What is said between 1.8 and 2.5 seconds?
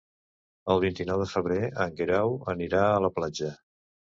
en Guerau